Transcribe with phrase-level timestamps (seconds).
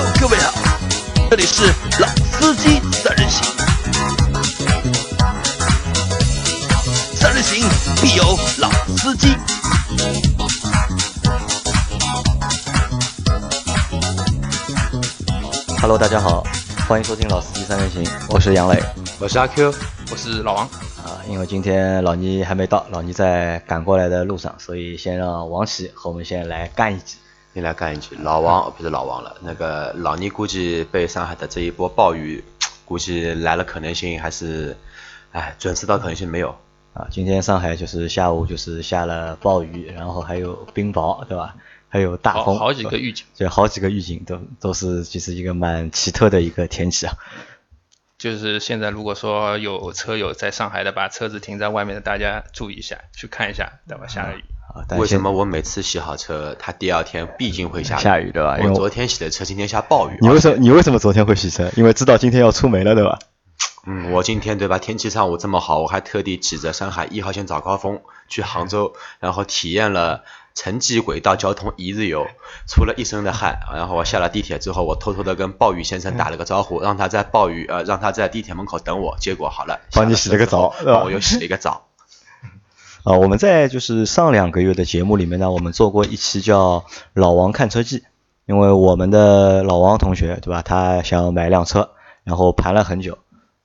[0.00, 0.52] Hello，各位好，
[1.28, 1.64] 这里是
[1.98, 3.44] 老司机三人行，
[7.16, 7.68] 三人行
[8.00, 8.22] 必有
[8.58, 9.34] 老司机。
[15.80, 16.44] Hello，大家好，
[16.86, 18.80] 欢迎收听《老司机三人行》，我是杨磊
[19.18, 19.74] 我是阿 Q，
[20.12, 20.64] 我是老王，
[20.98, 21.18] 啊。
[21.28, 27.16] 因为今天老倪还没到，老倪在赶过来的路上，所以先让王琦和我们先来干一局。
[27.58, 32.44] 你来干一句，老王不是老王了，那个老倪估计被上海的这一波暴雨，
[32.84, 34.76] 估计来了可能性还是，
[35.32, 36.56] 哎，准时到可能性没有。
[36.94, 41.56] 啊，今天上海就是下午就是下了暴雨，然后还有冰雹，对吧？
[41.88, 47.14] 还有大风，好好几个预警，对，好几个预警都都是其实一个蛮奇特的一个天气啊。
[48.18, 54.06] 就是现在如果说有车友在上海的，把车子停在外面的，大家注意一下，去看一下，对吧？
[54.06, 54.44] 下了雨，
[54.78, 58.02] 啊，但为什么我每次洗好车，它第二天必定会下雨？
[58.02, 60.16] 下雨对吧我我昨天洗的车，今天下暴雨。
[60.20, 61.70] 你为什么你为什么昨天会洗车？
[61.76, 63.18] 因为知道今天要出门了，对吧？
[63.86, 64.78] 嗯，我今天对吧？
[64.78, 70.22] 天气上午这么好，我还特地挤着上海一号线早高峰去杭州，然后体验了
[70.54, 72.26] 城际轨道交通一日游，
[72.68, 73.58] 出了一身的汗。
[73.74, 79.16] 然后我下了地铁之后，我偷偷的跟暴雨先生打了个招呼，让他在暴雨呃让他在地铁门口等我。
[79.18, 81.87] 结果好了，帮你洗了个澡我又洗了一个澡。
[83.04, 86.80] 啊，我们在就是上两个月的节目里面呢，我们做过一期叫
[87.14, 87.98] 《老王看车记》，
[88.46, 91.90] 因为我们的老王同学对吧，他想买辆车，
[92.24, 93.16] 然后盘了很久，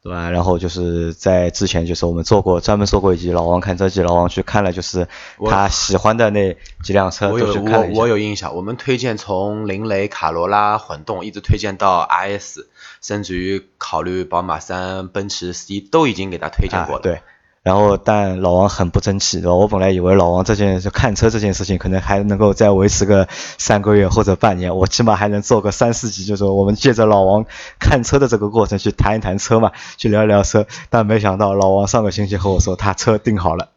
[0.01, 0.29] 对吧？
[0.29, 5.07] 然后就是在之前就是我们做过专门做过一集《老王看车记》，老王去看了就是
[5.49, 8.07] 他喜欢的那几辆车我有都去看我我。
[8.07, 12.65] 有印象，我们推荐从林雷、卡罗拉、混动一直推荐到 RS，
[13.01, 16.99] 甚至于考虑宝马三、奔驰 C 都已经给他推荐过了。
[16.99, 17.03] 啊。
[17.03, 17.21] 对。
[17.63, 19.55] 然后，但老王很不争气，对吧？
[19.55, 23.25] 我本来以为老王这件就看车这件事情，可能还能够再维持个
[23.57, 27.45] 三个月或者半年，我起码还能做个三四集，就是我们借着老王
[27.79, 30.67] 看车的这个过程去谈一谈车嘛，去聊一聊车。
[30.89, 33.69] 但没想到老王上个星期和我说他车订好了，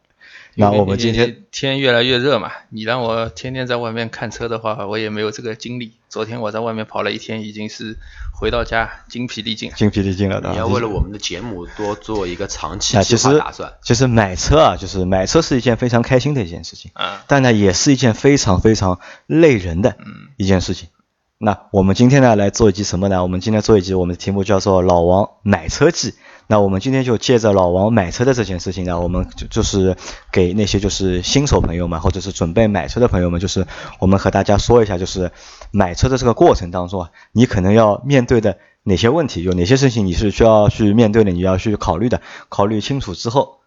[0.58, 5.92] 那我们今天天越来越热嘛，你让我天天在外面看车的话，我也没有这个精力。
[6.08, 7.98] 昨天我在外面跑了一天，已经是
[8.32, 9.70] 回到家精疲力尽。
[9.76, 10.52] 精疲力尽了，对吧？
[10.52, 13.74] 你要为了我们的节目多做一个长期啊，计其实划打算。
[13.82, 19.98] 其实买车啊，就是买车是一件非常开心的一件事情，啊，但呢，也是一件非常非常累人的
[20.38, 20.88] 一件事情。
[21.36, 23.22] 那我们今天呢来做一集什么呢？
[23.22, 26.12] 我们今天做一集，我们的题目叫做《老王买车记》。
[26.48, 29.96] 那我们今天就借着老王买车的这件事情呢，我们就就是
[30.30, 33.66] 给那些就是新手朋友们，或者是准备买车的朋友们，就是
[33.98, 35.32] 我们和大家说一下，就是
[35.72, 43.58] 买车的这个过程当中啊，你可能要面对的哪些问题，有哪些事情你是需要去面对的，你要去考虑的，考虑清楚之后，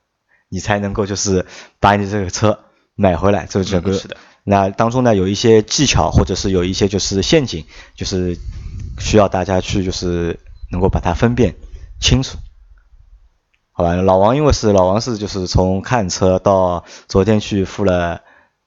[0.48, 1.46] 你才能够就是
[1.82, 2.60] 把你这个车
[2.96, 3.46] 买回来。
[3.50, 8.38] 这整个、嗯是的那当中呢，有一些技巧，或者是有一些就是陷阱，就是
[8.98, 10.40] 需要大家去就是
[10.72, 11.56] 能够把它分辨
[12.00, 12.38] 清楚。
[13.80, 18.20] 好吧，老王因为是老王是就是从看车到昨天去付了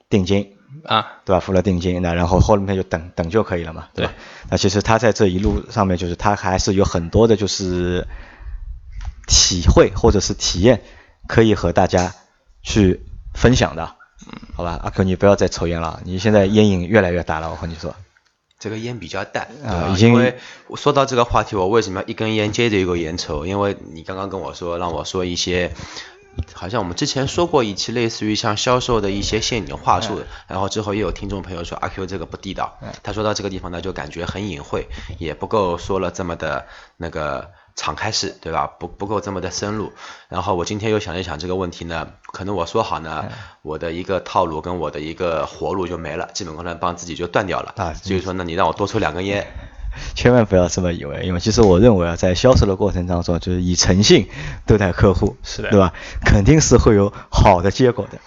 [0.09, 0.57] 定金，
[0.87, 1.41] 啊，对吧？
[1.41, 4.13] 付了定金，那然后后面就等等就可以了嘛，对吧？
[4.49, 8.09] 那其实他在这一路上面，就是他还是有很多的，就是
[9.29, 10.81] 体会或者是体验，
[11.29, 12.15] 可以和大家
[12.63, 13.03] 去
[13.35, 13.95] 分享的。
[14.55, 17.95] 好吧，阿 Q，你不要再抽烟了，你现在烟瘾越来越大了，我和你说。
[18.63, 20.39] 这个烟比较淡，啊已经因为
[20.77, 23.45] 说到这个话题，我为什么要一根烟接着一个烟抽？
[23.45, 25.73] 因为你刚刚跟我说，让我说一些，
[26.53, 34.87] 好像我们之前说过一期类似于像销售的一些陷阱话术，然后之后也有听众朋友说阿 Q 这个不地道，他说到这个地方呢，就感觉很隐晦，
[35.19, 38.67] 也不够说了这么的那个敞开式，对吧？
[38.79, 39.93] 不不够这么的深入。
[40.29, 43.25] 然后我今天又想一想这个问题呢，可能我说好呢，
[43.63, 47.75] 我的一个套路跟我的一个活路就没了，基本功能帮自己就断掉了。
[47.77, 49.47] 啊所以说呢，你让我多抽两根烟，
[50.15, 54.29] 千万不要这么以为，因为其实我认为啊，在销售的过程当中，就是以诚信
[54.67, 55.93] 对待客户，是的对吧？
[56.25, 58.19] 肯定是会有好的结果的，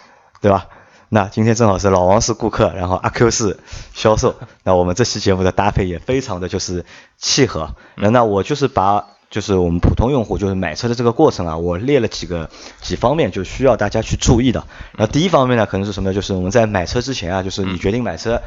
[0.41, 0.67] 对吧？
[1.09, 3.59] 那今天正好是老王是顾客，然后阿 Q 是
[3.93, 6.83] 销售，那我们这期节目的搭配也非常的就是
[7.17, 7.75] 契合。
[7.95, 12.49] 那那我就是把就是我们普通用户就是买车的这个过程啊，我列了几个
[12.81, 14.65] 几方面，就需要大家去注意的。
[14.97, 16.13] 然后第一方面呢，可能是什么呢？
[16.13, 18.41] 就是我们在买车之前啊，就是你决定买车。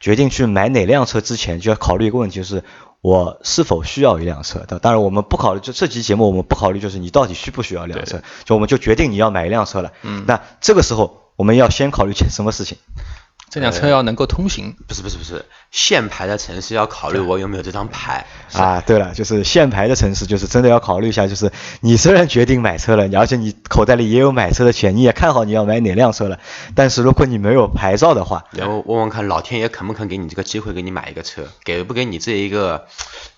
[0.00, 2.64] 决定去买哪辆车之前，就要考虑一个问题，就是
[3.02, 4.60] 我是否需要一辆车。
[4.80, 9.92] 当然，我们不考虑，就这期节目我们不考虑，就是你到底需不需要一辆车，就我们就决定你要买一辆车了。
[10.02, 12.78] 嗯那这个时候我们要先考虑什么事情？
[13.50, 14.76] 这辆车要能够通行。
[14.86, 18.24] 不是不是不是，限牌的城市要考虑我有没有这张牌。
[18.52, 26.38] 啊，对了，就是限牌的城市，就是真的要考虑一下，就是你虽然决定买车了，而且你口袋里也有买车的钱，你也看好你要买哪辆车了，
[26.74, 32.86] 但是如果你没有牌照的话，然后问问看老天爷肯不肯给你这个机会，给你买一个车，给不给你这一个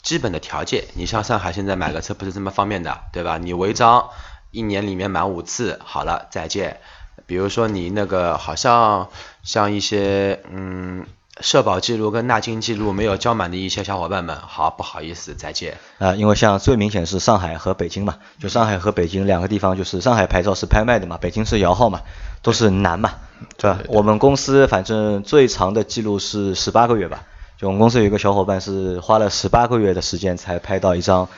[0.03, 0.85] 基本的条件？
[0.94, 3.38] 你像上海现在买个车不是这么方便的，对吧？
[3.38, 4.11] 你违章
[4.50, 6.81] 一年里面满五次，好了再见。
[7.26, 9.08] 比如说你那个好像
[9.42, 11.06] 像一些嗯
[11.40, 15.78] 社保记录跟纳金记录没有交满的一些小伙伴们，好不好意思再见。
[15.98, 22.02] 啊，因为像最明显是上海和北京嘛，就上海和北京两个地方，就是上海牌照是拍卖的嘛，北京是摇号嘛，
[22.42, 23.14] 都是难嘛，
[23.56, 23.78] 对吧？
[23.88, 27.25] 我们公司反正最长的记录是十八个月吧，
[27.56, 31.28] 就我们公司有一个小伙伴是花了十八个月的时间才拍到一张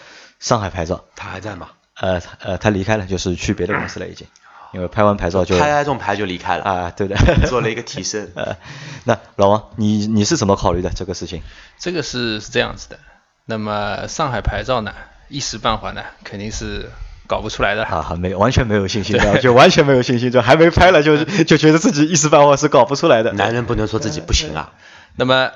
[0.40, 1.04] 上海牌照。
[1.14, 1.69] 他还在吗？
[1.94, 4.26] 呃呃，他离开了，就是去别的公司了已经。
[4.75, 7.17] 因为拍完牌照就拍这种牌就离开了啊，对的，
[7.49, 8.29] 做了一个提升。
[8.37, 8.56] 呃，
[9.05, 11.43] 那老王，你你是怎么考虑的这个事情？
[11.79, 12.99] 这个是是这样子的，
[13.47, 14.93] 那么上海牌照呢，
[15.29, 16.91] 一时半会呢，肯定是
[17.26, 17.85] 搞不出来的。
[17.85, 23.32] 啊，没有完全没有信心 的，就完全没有信心，就还没拍了就就觉得自己一时半会是搞不出来的。
[23.32, 24.73] 男人不能说自己不行啊。
[25.17, 25.50] 那么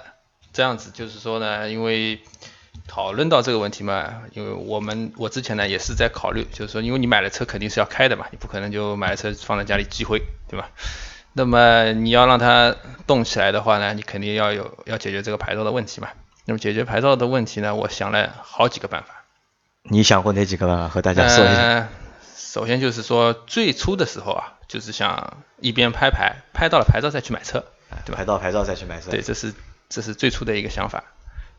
[0.53, 2.20] 这样子就是说呢，因为。
[2.88, 10.70] 讨论到这个问题嘛，因为我们我之前呢也是在考虑，就是说，因为你买了车肯定是要开的嘛，你不可能就买了车放在家里积灰，对吧？
[11.35, 12.75] 那么你要让它
[13.06, 16.08] 动起来的话呢，你肯定要有要解决这个牌照的问题嘛。
[16.46, 19.25] 那么解决牌照的问题呢，我想了好几个办法。
[19.82, 20.88] 你想过哪几个办法？
[20.88, 21.88] 和大家说一下。
[22.34, 27.64] 首先就是说，最初的时候啊，就是想一边拍牌，拍到了牌照再去买车，
[28.06, 28.17] 对吧？
[28.17, 29.11] 拍到牌照再去买车。
[29.11, 29.52] 对，这是
[29.91, 31.05] 这是最初的一个想法。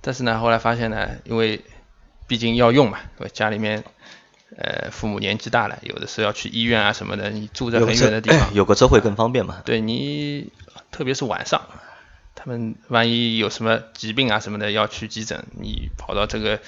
[0.01, 1.61] 但是呢，后来发现呢，因为
[2.27, 2.99] 毕竟要用嘛，
[3.33, 3.83] 家里面
[4.57, 9.61] 呃父母年纪大了，有的时候要去医院啊什么的，你住在很远的地方， 有个车会更方便嘛。
[9.65, 10.51] 对你，
[10.91, 11.67] 特别是晚上，
[12.35, 16.59] 他们万一有什么疾病啊什么的要去急诊，你跑到这个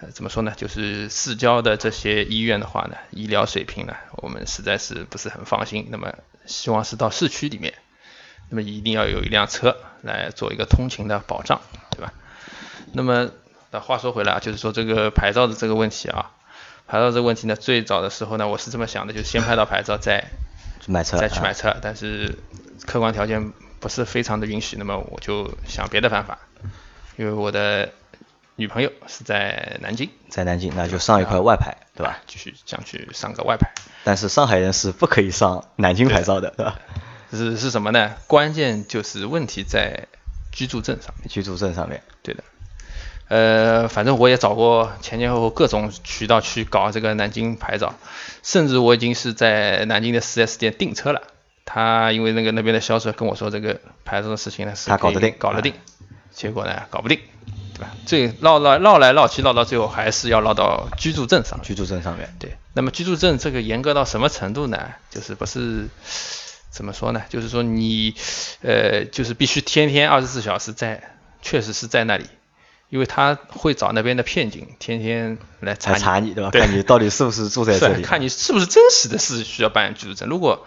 [0.00, 5.88] 呃怎么说呢，就是市郊的这些医院的话呢，医疗水平呢，我们实在是不是很放心。
[5.90, 6.14] 那么
[6.46, 7.74] 希望是到市区里面，
[8.48, 11.60] 那么一定要有一辆车来做一个通勤的保障，
[12.96, 13.30] 那么，
[13.72, 16.30] 那话说回来啊，就是说这个牌照的这个问题啊，
[16.86, 20.24] 牌照这个问题呢，最早的时候呢，我是这么想的，就是先拍到牌照再
[20.86, 21.76] 买车，再去买车。
[21.82, 22.38] 但是
[22.86, 26.38] 客观条件不是非常的允许，那么我就想别的办法。
[27.18, 27.92] 因为我的
[28.56, 32.18] 女朋友是在南京，在南京，那就上一块外牌，对吧？
[32.26, 33.70] 继续想去上个外牌。
[34.04, 36.80] 但是上海人是不可以上南京牌照的，对吧？
[37.30, 38.14] 是是什么呢？
[38.26, 40.06] 关键就是问题在
[40.50, 41.28] 居住证上面。
[41.28, 42.42] 居住证上面，对的。
[43.28, 47.94] 呃，反正我也找过前前后后各种渠道去搞这个南京牌照，
[48.42, 51.22] 甚至我已经是在南京的 4S 店订车了。
[51.64, 55.74] 他因为那个那边的销售跟我说，这个牌照的事情呢是他搞得定，搞得定。
[56.30, 57.18] 结果呢，搞不定，
[57.74, 57.90] 对吧？
[58.04, 61.60] 最绕来绕来绕去绕到最后还是要绕到居住证上。
[61.62, 62.56] 居住证上面，对。
[62.74, 64.92] 那么居住证这个严格到什么程度呢？
[65.10, 65.88] 就是不是
[66.70, 67.22] 怎么说呢？
[67.30, 68.14] 就是说你
[68.62, 71.02] 呃，就是必须天天二十四小时在，
[71.40, 72.26] 确实是在那里。
[72.88, 76.50] 因为他会找那边的片警，天天来查你，对吧？
[76.50, 80.28] 看你到底是不是住在这里，看你是不是真实的是需要办居住证。
[80.28, 80.64] 如果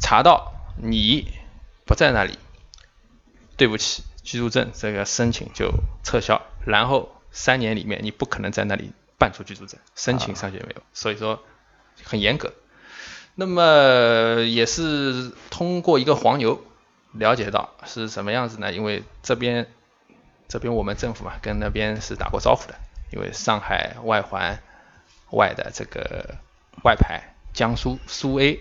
[0.00, 0.52] 查到
[0.82, 1.28] 你
[1.84, 2.36] 不在那里，
[3.56, 5.72] 对不起，居住证这个申请就
[6.02, 10.82] 撤销，然后三年里面你不可能在那里办出居住证，申请上去也没有。
[10.92, 11.44] 所以说
[12.02, 12.52] 很严格。
[13.36, 16.64] 那么也是通过一个黄牛
[17.12, 18.72] 了解到是什么样子呢？
[18.72, 19.68] 因为这边。
[20.48, 22.76] 这边我们政府嘛，跟那边是打过招呼的，
[23.12, 24.62] 因为上海外环
[25.30, 26.36] 外的这个
[26.84, 28.60] 外牌，江苏苏 A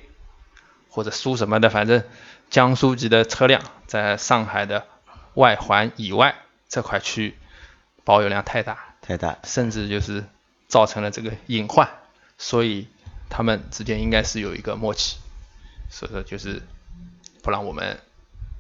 [0.90, 2.04] 或者苏什么的，反正
[2.50, 4.88] 江苏籍的车辆在上海的
[5.36, 6.36] 外环以外
[6.68, 7.36] 这块区域
[8.04, 10.24] 保有量太大，太大，甚至就是
[10.68, 11.90] 造成了这个隐患，
[12.38, 12.88] 所以
[13.30, 15.18] 他们之间应该是有一个默契，
[15.90, 16.64] 所以说就是
[17.44, 18.00] 不让我们。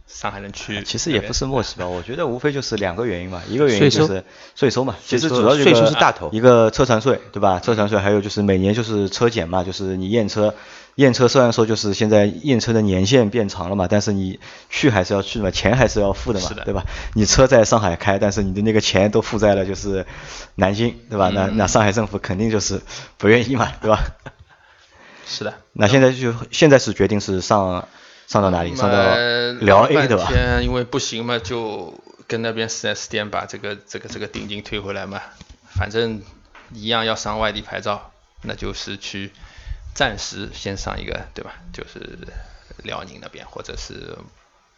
[0.08, 4.24] 上海人去，其实也不是默契吧，我觉得无非就是两个原因嘛，一个原因就是
[4.56, 7.60] 税收嘛，其实主要税收是大头，一个车船税，对吧？
[7.60, 10.54] 车船税还有就是每年就是车检嘛，就是你验车，
[10.96, 16.86] 验车虽然说就是现在验车的年限变长了嘛，但是你去还是要去嘛，钱还是要付的嘛，对吧？
[17.14, 20.06] 你车在上海开，但是你的那个钱都付在了就是
[20.54, 21.30] 南京，对吧？
[21.34, 22.80] 那那上海政府肯定就是
[23.18, 24.00] 不愿意嘛，对吧？
[25.26, 25.56] 是的。
[25.74, 27.88] 那现在就现在是决定是上。
[28.28, 28.76] 上到哪里？
[28.76, 28.98] 上到
[29.62, 30.30] 辽 A 对吧？
[30.62, 31.94] 因为不行嘛，就
[32.28, 35.22] 跟那边 4S 店把这个这个这个定金退回来嘛。
[35.74, 36.22] 反正
[36.74, 39.32] 一样要上外地牌照，那就是去
[39.94, 41.54] 暂时先上一个，对吧？
[41.74, 42.18] 就是
[42.84, 44.18] 辽宁那边或者是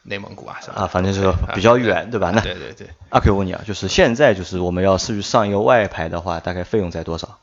[0.04, 2.32] 内蒙古啊什么的啊，反正就是啊比较远，对吧？
[2.34, 7.40] 那对对对，阿 Q 问你啊，就是现在就是我们要是去上一个外牌的话，大概费用在多少？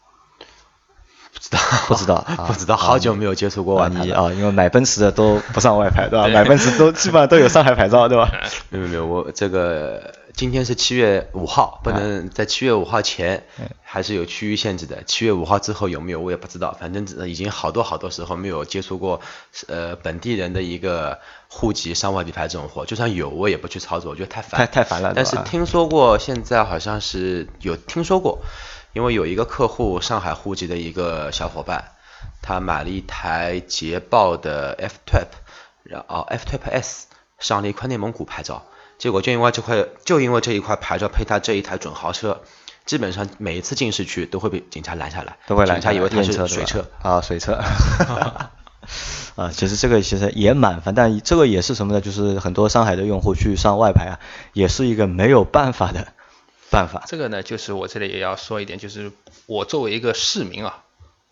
[1.51, 1.59] 不知道，
[1.89, 6.29] 不知道 啊不知道，好久没有接触过啊，外牌啊，因为买奔驰的都不上外牌，对吧？
[6.29, 8.31] 买奔驰都基本上都有上海牌照，对吧？
[8.71, 13.45] 没有没有，我这个今天是七月五号，不能在七月五号前
[13.83, 15.03] 还是有区域限制的。
[15.05, 19.21] 七月五号之后有没有我也不知道，反正已经好多好多时候没有接触过
[19.69, 24.59] 呃本地人的一个户籍上外地牌这种活，就算有我也不去操作，我觉得太烦。
[24.59, 28.41] 太太烦了，但是听说过现在好像是有听说过，
[28.95, 31.93] 因为有一个客户上海户籍的一个小伙伴，
[32.41, 35.35] 他买了一台捷豹的 F Type，
[35.83, 37.09] 然后 F Type S
[37.39, 38.65] 上了一块内蒙古牌照，
[38.97, 42.41] 结果就因为这块就因为这一块牌照配他这一台准豪车，
[42.87, 47.61] 基本上每一次进市区都会被警察拦下来，都会来警察以为他是水车，啊，水车。
[49.35, 52.01] 啊，其实这个其实也蛮烦，但这个也是什么呢？
[52.01, 54.21] 就是很多上海的用户去上外牌啊，
[54.53, 56.07] 也是一个没有办法的
[56.75, 57.04] 办法。
[57.07, 59.12] 这个呢，就是我这里也要说一点，就是
[59.47, 60.83] 我作为一个市民啊，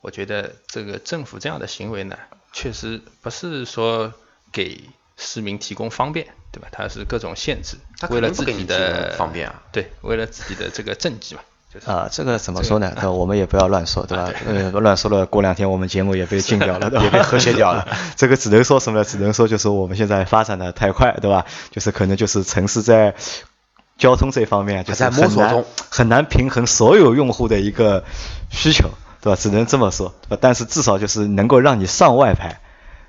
[0.00, 2.16] 我觉得这个政府这样的行为呢，
[2.52, 4.12] 确实不是说
[4.52, 4.84] 给
[5.16, 6.68] 市民提供方便，对吧？
[6.70, 11.40] 它是各种限制他，为了自己的方便啊对，为了自己的这个政绩嘛，
[11.72, 12.92] 就是啊，这个怎么说呢？
[12.94, 14.30] 对吧我们也不要乱说，对吧？
[14.46, 17.86] 呃，乱说了，过两天我们节目也被禁掉了， 也被和谐掉了。
[18.16, 19.04] 这个只能说什么呢？
[19.04, 21.46] 只能说就是我们现在发展的太快，对吧？
[21.70, 23.14] 就是可能就是城市在
[24.02, 28.02] 交通这方面就在摸很难索中很难平衡所有用户的一个
[28.50, 28.90] 需求，
[29.20, 29.38] 对吧？
[29.40, 30.38] 只能这么说，对吧？
[30.40, 32.60] 但是至少就是能够让你上外牌。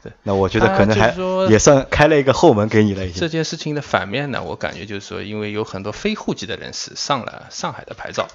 [0.04, 1.16] 对那我觉得啊可能还
[1.50, 3.28] 也算开了一个后门给你了，已经这。
[3.28, 8.28] 件事情的反面呢，我感觉就是说，因为有很多非户籍的人士上了上海的牌照，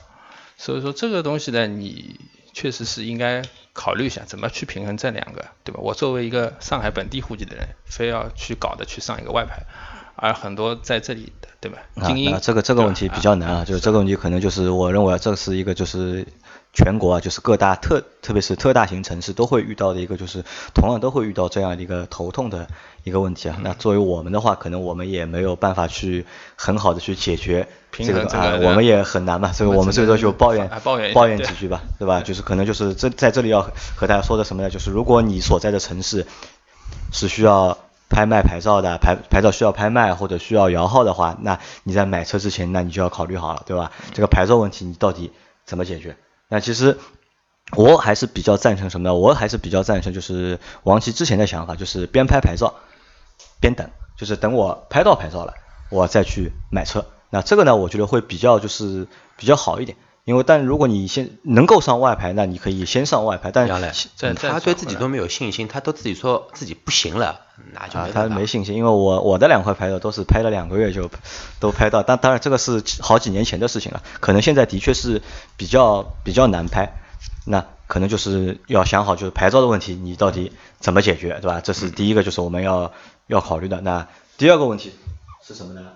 [0.57, 2.19] 所以说这个东西呢，你
[2.55, 5.79] 确实是应该考虑一下怎么去平衡这两个，对吧？
[5.81, 9.62] 我作为一个上海本地户籍的人，非要去搞的去上一个外牌，
[10.21, 11.79] 而很多在这里的，对吧？
[11.95, 16.27] 啊精英、啊这个这个问题比较难啊，就是这个问题可能就是我认为这是一个就是
[16.73, 20.45] 全国啊，就是各大特特别是特大型城市都会遇到的一个就是
[20.75, 22.67] 同样都会遇到这样的一个头痛的
[23.05, 23.55] 一个问题啊。
[23.59, 32.21] 嗯那作为我们的话，可能我们也没有办法去很好的去解决平这个啊，我们也很难嘛，所以我们最多就抱怨啊抱怨抱怨几句吧，对吧？
[32.23, 33.63] 就是可能就是这在这里要
[33.97, 34.71] 和大家说的什么呢？
[34.71, 36.27] 就是如果你所在的城市
[37.13, 43.93] 是需要拍卖牌照的，牌牌照需要拍卖或者需要摇号的话，那你在买车之前，那你就要考虑好了，对吧？
[44.12, 45.33] 这个牌照问题你到底
[45.65, 46.17] 怎么解决？
[46.49, 46.99] 那其实
[47.77, 49.15] 我还是比较赞成什么呢？
[49.15, 52.75] 我还是比较赞成就是王琦之前的想法，就是边拍牌照
[53.61, 55.55] 边等，就是等我拍到牌照了，
[55.91, 57.05] 我再去买车。
[57.31, 59.99] 那这个呢，我觉得会比较就是比较好一点。
[60.28, 63.50] 因为，但如果你先能够上外牌，那你可以先上外牌。
[63.50, 67.40] 但杨磊，再再他对自己都没有信心，他都自己说自己不行了，
[67.73, 71.11] 那就啊，他没信心，因为我我的两块牌照都是拍了两个月就
[71.61, 75.23] 都拍到，但当然这个是好几年前的事情了，可能现在的确是
[75.56, 76.92] 比较比较难拍，
[77.47, 81.62] 那可能就是要想好就是牌照的问题，你到底怎么解决，对吧？
[81.62, 82.92] 这是第一个，就是我们要
[83.28, 83.80] 要考虑的。
[83.80, 84.06] 那
[84.37, 84.92] 第二个问题
[85.42, 85.87] 是什么呢？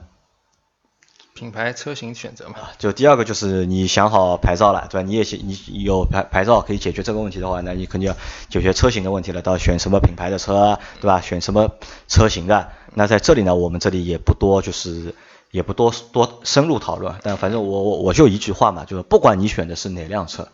[1.42, 5.02] 品牌车型选择嘛，就第二个就是你想好牌照了，对吧？
[5.02, 8.16] 你也你有牌牌照可以解决这个问题的话，那你肯定要
[8.48, 11.20] 解决车型的问题了，到选什么品牌的车，对吧？
[11.20, 11.72] 选什么
[12.06, 12.68] 车型的？
[12.94, 15.16] 那在这里呢，我们这里也不多，就是
[15.50, 17.16] 也不多多深入讨论。
[17.24, 20.46] 但反正我我我就一句话嘛，就是不管你选的是哪辆车，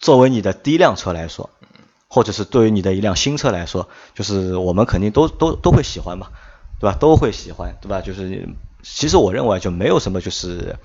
[0.00, 1.50] 作为你的第一辆车来说，
[2.08, 6.28] 或者是对于你的一辆新车来说，就是我们肯定都都都会喜欢嘛，
[6.80, 6.96] 对吧？
[6.98, 8.00] 都会喜欢，对吧？
[8.00, 8.48] 就是
[8.84, 10.76] 其实我认为就没有什么就是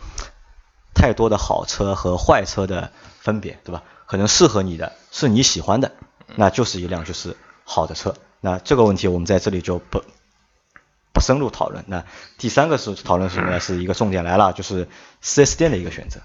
[0.96, 3.84] 太多的好车和坏车的分别，对吧？
[4.06, 5.92] 可能适合你的是你喜欢的，
[6.36, 8.16] 那就是一辆就是好的车。
[8.42, 10.02] 那这个问题我们在这里就不
[11.14, 11.84] 不深入讨论。
[11.88, 12.06] 那
[12.38, 13.60] 第三个是讨论什么呢？
[13.60, 14.88] 是一个重点来了，就是
[15.22, 16.22] 4S 店的一个选择，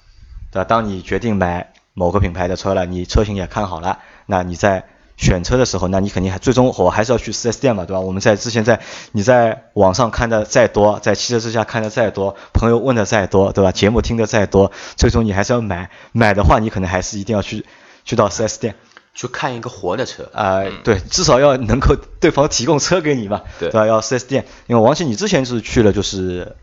[0.51, 0.65] 对吧？
[0.65, 8.01] 当你决定买某个品牌的车了，你车型也看好了，那你在选车的时候，那你肯定还最终我还是要去 4S 店嘛，对吧？
[8.01, 8.81] 我们在之前在
[9.13, 13.73] 你在网上看的再多，在汽车之家看的再多，朋友问的再多，对吧？
[13.73, 15.91] 节目听的再多，最终你还是要买。
[16.13, 17.65] 买的话，你可能还是一定要去
[18.05, 18.75] 去到 4S 店。
[19.17, 23.87] 去看一个活的车，啊、对，至少要能够对方提供车给你嘛，对吧？
[23.87, 26.57] 要 4S 店，因为王鑫你之前是去了就是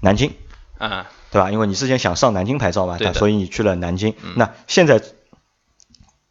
[0.00, 0.32] 南京，
[0.78, 1.50] 啊，对吧？
[1.50, 4.14] 因为你之前想上南京牌照嘛，所以你去了南京。
[4.36, 5.02] 那现在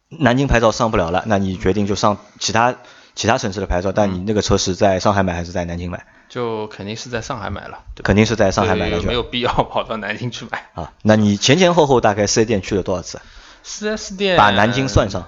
[0.08, 2.76] 南京牌照上不了了，那你决定就上其他
[3.14, 6.06] 其他城市的牌照，但你那个车是在上海买还是在南京买？
[6.28, 8.02] 就肯定是在上海买了，对？
[8.02, 10.70] 肯定是在上海买了，就没有必要跑到南京去买。
[10.74, 10.92] 啊。
[11.02, 13.20] 那你前前后后大概四 S 店去了多少次？
[13.62, 15.26] 四 S 店把南京算上，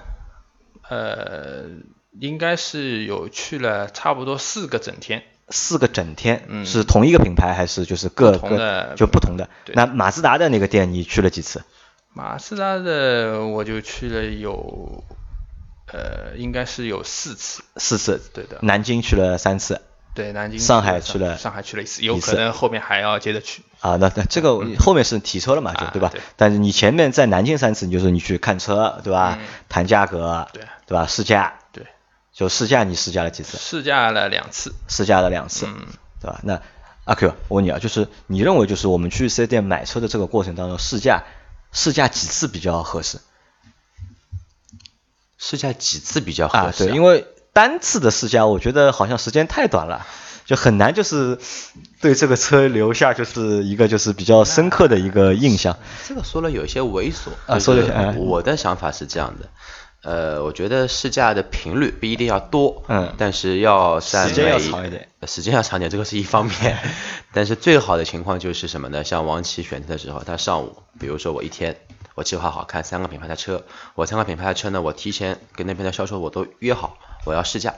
[0.89, 1.65] 呃，
[2.19, 5.23] 应该是有去了差不多四个整天。
[5.49, 9.49] 四个整天，嗯是同一个品牌还是就是各不同的就不同的？
[9.65, 11.61] 对那马自达的那个店你去了几次？
[12.13, 15.03] 马自达的我就去了有，
[15.91, 17.63] 呃，应该是有四次。
[17.77, 18.21] 四次。
[18.33, 19.81] 对的南京去了三次。
[20.13, 23.63] 对，南京上海去了上海去了一次，有可能后面还要接着去。
[23.79, 26.19] 啊，那那这个后面是提车了嘛，就啊对吧对？
[26.35, 29.47] 但是你前面在南京三次，你就是你去看车，对吧嗯？
[29.69, 31.07] 谈价格，对对吧？
[31.07, 31.85] 试驾，对，
[32.33, 33.57] 就试驾你试驾了几次？
[33.57, 34.73] 试驾了两次。
[34.89, 35.87] 试驾了两次，嗯
[36.19, 36.41] 对吧？
[36.43, 36.61] 那
[37.05, 41.23] 阿 Q，我问你啊，就是你认为就是我们去四 S 店买车的这个过程当中，试驾
[41.71, 43.19] 试驾几次比较合适
[45.37, 46.71] 试驾几次比较合啊？
[46.71, 50.05] 适、对，因为单次的试驾，我觉得好像时间太短了。
[50.43, 51.39] 就很难，就是
[52.01, 55.77] 对这个车留下就是一个就是比较深刻的一个印象。
[56.05, 59.47] 这个说了有些猥琐啊说得有些嗯我的想法是这样的，
[60.03, 66.77] 呃，我觉得试驾的频率不一定要多，嗯但是要在时间要长一点，呃时间要长一点，这个是一方面，
[67.33, 69.03] 但是最好的情况就是什么呢？
[69.03, 71.77] 像王琦选车的时候，他上午，比如说我一天。
[72.13, 73.63] 我计划好看三个品牌的车，
[73.95, 77.73] 我三个品牌的车呢，我提前跟那边的销售我都约好，我要试驾。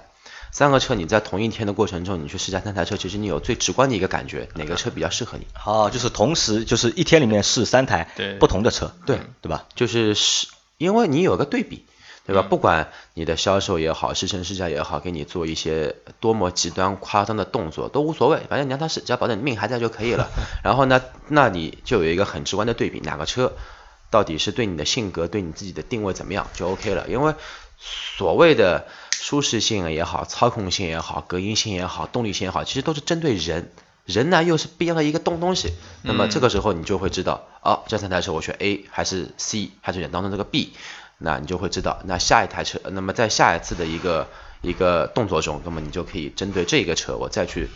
[0.51, 5.46] 三个车你在同一天的过程中，你去试驾三台车，其实你有最直观的一个感觉，哪个车比较适合你。
[5.53, 9.65] 好，就是同时就是一天里面试三台对不同的车，对对吧？
[9.75, 10.48] 就是是
[10.80, 11.86] 因为你有个对比，
[12.25, 12.42] 对吧？
[12.42, 20.30] 不管你的销售也好，试乘试驾也好，给你做一些多么极端夸张的动作都无所谓，反正你让他试，只要保证你命还在就可以了。
[20.63, 23.53] 然后呢，那你就有一个很直观的对比，哪个车
[24.10, 27.08] 到底是对你的性格、对你自己的定位怎么样就 OK 了。
[27.10, 27.36] 因为
[27.80, 33.72] 所谓的舒适性也好，操控性也好，隔音性也好，动力性也好，其实都是针对人。
[34.06, 40.74] 人呢又是不一样的一个东东西，那么这个时候你就会知道，哦，这三台车我选 A 还是 C 还是选当中这个 B，
[41.25, 44.27] 那你就会知道，那下一台车，那么在下一次的一个
[44.62, 47.70] 一个动作中，那么你就可以针对这个车，我再去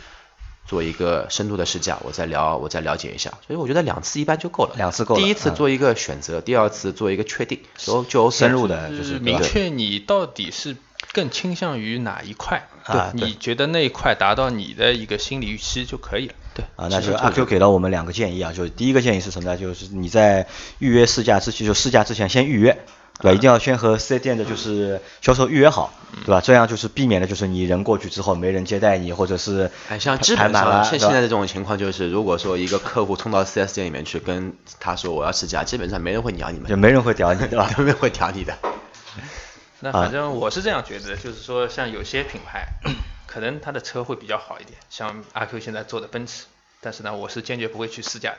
[0.67, 5.55] 做一个深度的试驾，我再了我再了解一下，所以我觉得两次一般就够了，两次够了第一次嗯。
[5.55, 10.75] 做一个选择，第二次做一个确定，就就 OK 深入的就是明确你到底是
[11.13, 16.33] 更倾向于哪一块，啊你觉得那一块达到你的一个心理预期就可以了。
[16.53, 16.65] 对。
[16.75, 19.57] 啊，那就阿 Q 给了我们两个建议啊，就第一个建议是什么呢？
[19.57, 20.47] 就是你在
[20.79, 22.85] 预约试驾之前，就试驾之前先预约，
[23.19, 23.35] 对吧？
[23.35, 25.91] 一定要先和四 S 店的就是销售预约好，
[26.25, 26.41] 对吧？
[26.41, 37.69] 这样就是避免了就是你人过去之后没人接待你，或者是哎，像基排本上满了，对吧像现在这种情况，就是如果说一个客户冲到四 S 店里面去跟他说我要试驾，基本上没人会鸟你们，就没人会屌你，对吧？
[37.77, 38.57] 没人会屌你的。
[39.79, 42.67] 那反正我是这样觉得，就是说像有些品牌，
[43.27, 46.45] 可能它的车会比较好一点，像阿 Q 现在做的奔驰，
[46.81, 48.37] 但是呢，我是坚决不会去试驾的，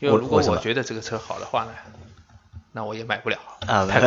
[0.00, 1.70] 因为如果我觉得这个车好的话呢，
[2.74, 3.36] 那我也买不了。
[3.66, 4.00] 啊，太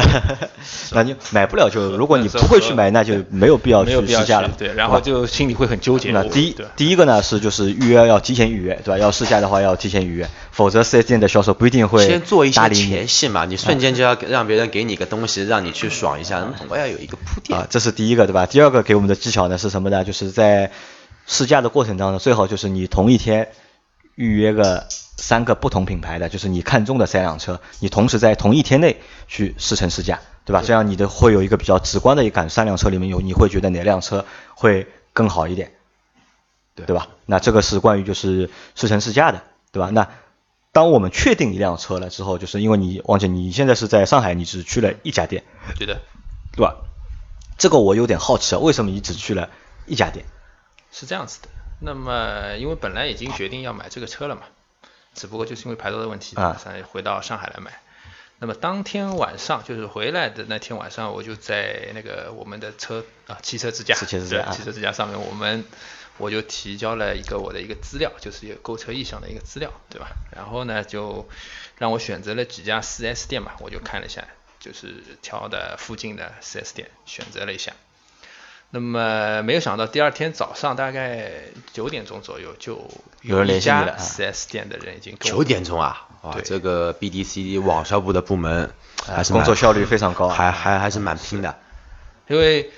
[0.92, 6.12] 那你买不了就，如果你不会去买，那就没有必要去试驾了，对，然后就心里会很纠结。
[6.12, 8.98] 那第一第一个呢是就是预约要提前预约，对吧？
[8.98, 17.58] 要试驾的话要提前预约，否则4 S 店的销售不一定会先做一些前戏嘛，你瞬间就要让别人给你个东西，让你去爽一下，那么总归要有一个铺垫。
[17.58, 18.46] 啊，这是第一个，对吧？
[18.46, 20.04] 第二个给我们的技巧呢是什么呢？
[20.04, 20.72] 就是在
[21.28, 23.48] 试驾的过程当中，最好就是你同一天
[24.16, 30.62] 预约个三个不同品牌的，就是你看中的三辆车，你同时在同一天内去试乘试驾，对吧？
[30.66, 34.26] 这样你的会有一个比较直观的一感，三辆车里面有你会觉得哪辆车
[34.56, 35.72] 会更好一点，
[36.76, 37.08] 对对吧？
[37.26, 39.90] 那这个是关于就是试乘试驾的，对吧？
[39.92, 40.10] 那
[40.72, 45.44] 当我们确定一辆车了之后，就是因为你王姐你现在是在上海，你只去了一家店，
[45.78, 46.02] 对的，
[46.52, 46.76] 对吧？
[47.58, 49.50] 这个我有点好奇啊，为什么你只去了
[49.86, 50.26] 一家店？
[50.92, 51.48] 是这样子的。
[51.80, 54.42] 那么因为本来已经决定要买这个车了嘛，
[55.16, 57.82] 只不过就是因为牌照的问题，啊才回到上海来买。
[58.38, 65.64] 那么当天晚上就是回来的那天晚上，我就在那个我们的车啊汽车之家，汽车之家啊对汽车之家上面，我们
[66.18, 70.10] 我就提交了一个我的一个资料，就是一个购车意向的一个资料，对吧？
[70.36, 71.28] 然后呢就
[71.78, 74.28] 让我选择了几家 4S 店嘛，我就看了一下，
[74.60, 77.72] 就是挑的附近的 4S 店选择了一下。
[78.76, 81.32] 那么没有想到第二天早上大概
[81.72, 82.86] 九点钟左右，就
[83.22, 88.70] 有人联系你了啊 4S 店的人已经跟我九点钟啊，哇，对这个 BDC 网销部的部门
[89.08, 91.58] 还是工作效率非常高啊还还还是蛮拼的。
[92.28, 92.70] 因为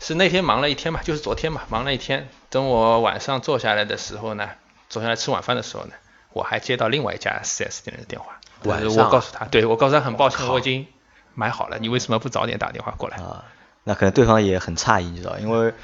[0.00, 2.30] 是那天忙了一天嘛，就是昨天嘛，忙了一天。
[2.48, 4.48] 等我晚上坐下来的时候呢，
[4.88, 5.92] 坐下来吃晚饭的时候呢，
[6.32, 8.40] 我还接到另外一家四 S 店的电话。
[8.62, 10.86] 就是晚上我告诉他，对我告诉他很抱歉，我已经
[11.34, 13.18] 买好了，你为什么不早点打电话过来？
[13.18, 13.44] 啊，
[13.84, 15.74] 那可能对方也很诧异，你知道，因为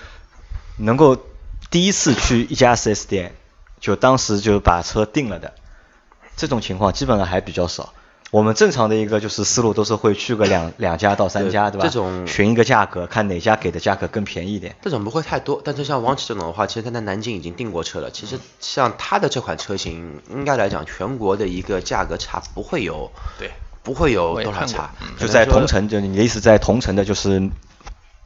[0.77, 1.17] 能够
[1.71, 3.35] 第一次去一家 4S 店，
[3.81, 5.53] 就当时就把车定了的，
[6.37, 7.93] 这种情况基本上还比较少。
[8.31, 11.87] 我们正常的一个就是思路都是会去个两两家到三家，对吧？
[11.87, 14.77] 这种寻一个价格，看哪家给的价格更便宜一点。
[14.83, 18.11] 这种不会太多，但是像王琦这种的话，其实他在南京已经订过车了。
[18.11, 23.51] 其实像他的这款车型，应该来讲，全国的一个价格差不会有，对，
[23.83, 27.51] 不会有多少差，嗯就在同城，就你的意思在同城的，就是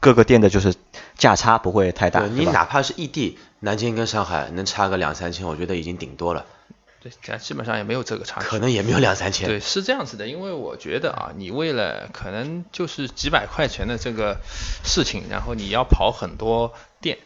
[0.03, 0.75] 各个店的就是
[1.17, 6.45] 价差不会太大，你哪怕是异地，南京跟上海能差个两三千，我觉得已经顶多了，
[7.01, 8.47] 对，这基本上也没有这个差距。
[8.47, 9.47] 可能也没有两三千。
[9.47, 14.41] 对，是这样子的，因为我觉得啊，你为了可能就是几百块钱的这个
[14.83, 17.17] 事情，然后你要跑很多店，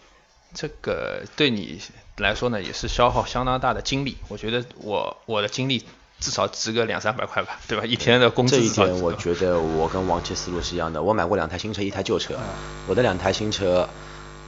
[0.54, 1.82] 这个对你
[2.18, 4.18] 来说呢也是消耗相当大的精力。
[4.28, 5.84] 我觉得我我的精力
[6.20, 7.86] 至少值个两三百块吧，对吧？
[7.86, 11.02] 一天的工资这一点我觉得我跟王琦思路是一样的。
[11.04, 12.36] 我买过两台新车，一台旧车。
[12.88, 13.88] 我的两台新车，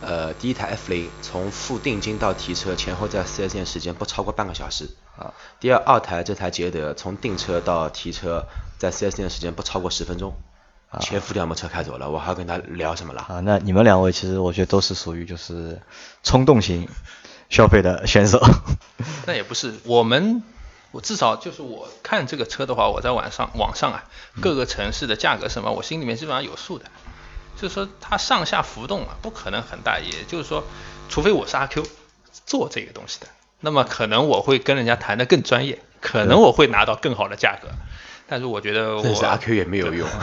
[0.01, 4.89] 呃，第一台 F 零从付定金到提车前后在 4S 店时间不超过半个小时。
[5.17, 5.33] 啊。
[5.59, 8.45] 第二二台这台捷德从订车到提车
[8.77, 10.33] 在 4S 店时间不超过十分钟。
[11.01, 13.21] 前副掉把车开走了，我还要跟他聊什么了？
[13.29, 15.79] 啊，那你们两位其实我觉得都是属于就是
[16.23, 16.89] 冲动型
[17.47, 18.41] 消费的选手。
[19.27, 20.41] 那也不是，我们
[20.91, 24.03] 我至少就是我看这个车的话，我在网上网上啊，
[24.41, 26.85] 各个城市的价格什么，我心里面基本上有数的。
[27.61, 30.63] 就是说它上下浮动啊，不可能很大，也就是说，
[31.09, 31.83] 除非我是阿 Q
[32.45, 33.27] 做这个东西的，
[33.59, 37.67] 那么可能我会跟人家谈的更专业，可能我会拿到更好的价格。
[38.29, 40.07] 但是我觉得我但是阿 Q 也没有用。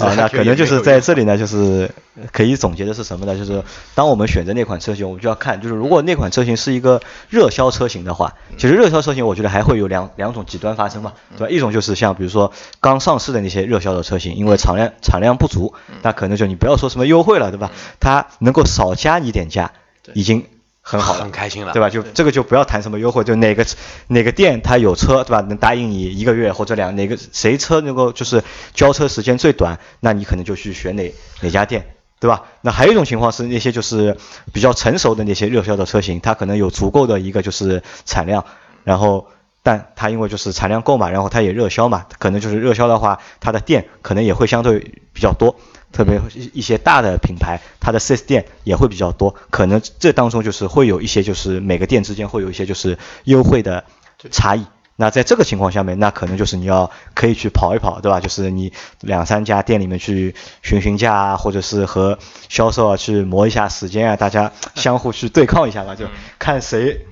[0.00, 1.90] 啊，那可能就是在这里呢，就是
[2.32, 3.36] 可以总结的是什么呢？
[3.36, 3.62] 就是
[3.94, 11.50] 当我们选择那款车型，我们就要看，就是如果那款车型是一个热销车型的话，其实热销车型我觉得还会有两两种极端发生嘛，对吧？
[11.50, 17.70] 一种就是像比如说刚上市的那些热销的车型，因为产量产量不足，那可能就你不要说什么优惠了，对吧？
[18.00, 19.72] 它能够少加你点价，
[20.14, 20.46] 已经
[20.86, 21.88] 很好，很开心了对吧？
[21.88, 23.66] 就这个就不要谈什么优惠，就哪个
[24.08, 25.40] 哪个店它有车，对吧？
[25.40, 28.44] 能答应你一个月或者两哪个谁车能够就是
[28.74, 31.86] 交车时间最短，那你可能就去选哪哪家店。
[32.20, 32.44] 对吧？
[32.62, 34.16] 那还有一种情况是那些就是
[34.50, 38.46] 比较成熟的那些热销的车型，它可能有足够的一个就是产量，
[38.82, 39.26] 然后
[39.62, 44.78] 但它因为就是产量够嘛，然后它也热销嘛，可能就是热销的话，它的店可能也会相对
[45.12, 45.56] 比较多，
[45.94, 53.84] 特别一一些大的品牌，它的 4S 店也会比较多，可能这当中就是会有一些就是每个店之间会有一些就是优惠的
[54.30, 54.66] 差异。
[54.96, 58.20] 那在这个情况下面，那可能就是你要可以去跑一跑，对吧？
[58.20, 66.06] 就是你两三家店里面去询询价啊，或者是和销售啊去磨一下时间啊，大家相互去对抗一下吧，就
[66.38, 67.06] 看谁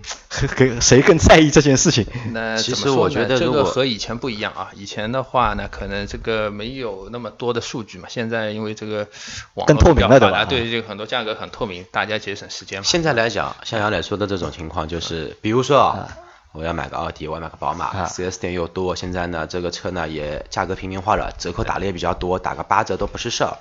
[0.56, 2.06] 跟谁更在意这件事情。
[2.32, 9.08] 那其实我觉得这个得如果和以前不一样啊，以前的话呢，可能这个没有那么多的数据嘛，现在因为这个
[9.54, 12.84] 网更透明了对吧对，这个很多价格很透明，大家节省时间嘛。
[12.84, 16.08] 现在来讲，像杨磊说的这种情况，就是比如说啊，
[16.52, 23.56] 我要买个奥迪，我要买个宝马啊，4S 店又多，现在呢这个车呢也价格平民化了，折扣打的也比较多，打个八折都不是事儿。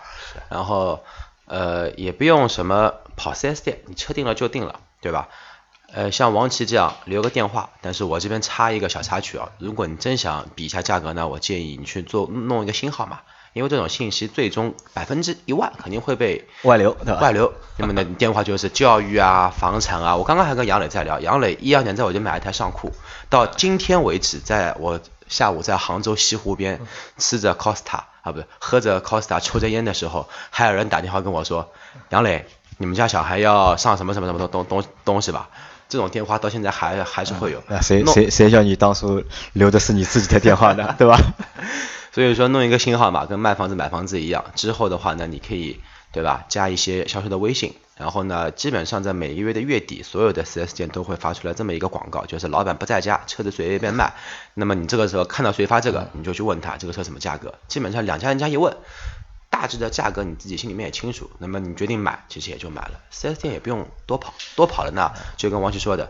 [0.49, 1.03] 然后
[1.45, 5.29] 呃也不用什么跑 4S 店，你车定了就定了，对吧？
[5.93, 13.19] 呃，像王琦这样留个电话，但是我这边插一个小插曲啊，如果你真想比一下价格呢，我建议你去做弄一个新号码，
[13.53, 17.19] 因为这种信息最终百分之一万肯定会被外流，对吧？
[17.19, 20.15] 外流，那么呢，你电话就是教育啊、 房产啊。
[20.15, 22.91] 我刚刚还跟杨磊在聊，杨磊一二年在我就买了一台尚酷，
[23.29, 26.79] 到今天为止，在我下午在杭州西湖边
[27.17, 31.71] 吃着 Costa 啊，不是喝着 Costa 抽着烟的时候，还有人打电话跟我说，
[32.09, 32.45] 杨磊，
[32.77, 35.49] 你们家小孩要上什么什么什么东东东东西吧？
[35.89, 37.61] 这种电话到现在还还是会有。
[37.67, 40.95] 那谁谁谁叫你当初留的是你自己的电话呢？
[40.97, 41.19] 对吧？
[42.11, 45.79] 所以说弄一个新号码跟卖房子买房子一样，之后的话呢，你可以
[46.11, 54.13] 对吧，加一些销售的微信，然后呢，基本上在每个月的月底，所有的 4S 店都会发出来这么一个广告，就是老板不在家，车子随便卖。
[54.53, 58.75] 那么你这个时候看到谁发这个，你就去问他这个车什么价格，基本上两家人家一问。
[59.49, 63.01] 大致的价格你自己心里面也清楚，那么你决定买，其实也就买了。
[63.11, 66.09] 4S 店也不用多跑，多跑了呢，就跟王琦说的，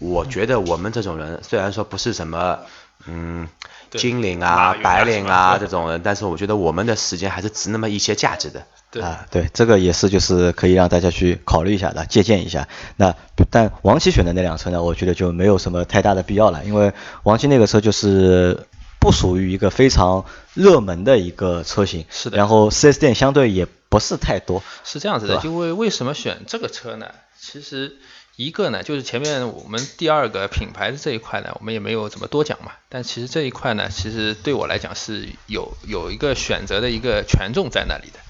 [0.00, 2.58] 我觉得我们这种人虽然说不是什么，
[3.06, 3.48] 嗯，
[3.90, 8.66] 对金领啊白领啊这种人，但是我觉得我们的时间还是值那么一些价值的。
[8.90, 12.66] 对啊，对，这个也是就是可以让大家去考虑一下的，借鉴一下。
[12.96, 13.14] 那
[13.48, 18.66] 但王琦选的那辆车呢，我觉得就没有什么太大的必要了，因为王琦那个车就是
[18.98, 27.06] 不属于一个非常热门的一个车型，是的然后四 S 店相对也不是太多，是这样子的，因为为什么选这个车呢？
[27.42, 27.96] 其实
[28.36, 32.72] 一个呢，就是前面我们第二个品牌的这一块呢，我们也没有怎么多讲嘛。
[32.88, 38.20] 但其实这一块呢，其实对我来讲是有有一个选择的一个权重在那里的。